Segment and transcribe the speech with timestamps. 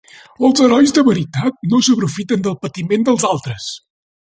[0.47, 3.71] Els herois de veritat no s'aprofiten del patiment dels altres.